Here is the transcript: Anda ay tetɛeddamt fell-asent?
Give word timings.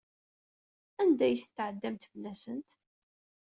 Anda 1.01 1.23
ay 1.27 1.35
tetɛeddamt 1.41 2.09
fell-asent? 2.11 2.69